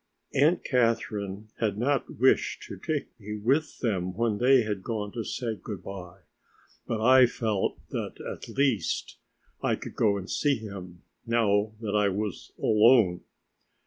Aunt 0.33 0.63
Catherine 0.63 1.49
had 1.59 1.77
not 1.77 2.17
wished 2.19 2.63
to 2.63 2.75
take 2.79 3.07
me 3.19 3.37
with 3.37 3.81
them 3.81 4.15
when 4.17 4.39
they 4.39 4.63
had 4.63 4.81
gone 4.81 5.11
to 5.11 5.23
say 5.23 5.53
good 5.53 5.83
by, 5.83 6.21
but 6.87 6.99
I 6.99 7.27
felt 7.27 7.77
that, 7.89 8.15
at 8.19 8.49
least, 8.49 9.19
I 9.61 9.75
could 9.75 9.95
go 9.95 10.17
and 10.17 10.27
see 10.27 10.55
him 10.55 11.03
now 11.27 11.73
that 11.81 11.93
I 11.95 12.09
was 12.09 12.51
alone. 12.57 13.21